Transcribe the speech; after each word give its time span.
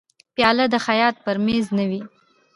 پیاله 0.35 0.65
د 0.73 0.75
خیاط 0.85 1.15
پر 1.25 1.37
مېز 1.45 1.65
نه 1.77 1.85
وي. 1.89 2.01